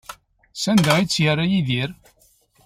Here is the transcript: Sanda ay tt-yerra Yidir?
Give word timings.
Sanda 0.61 0.91
ay 0.95 1.05
tt-yerra 1.07 1.45
Yidir? 1.51 1.89